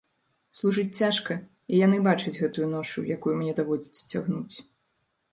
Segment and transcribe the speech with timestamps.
[0.59, 1.35] Служыць цяжка,
[1.71, 4.55] і яны бачаць гэтую ношу, якую мне даводзіцца цягнуць.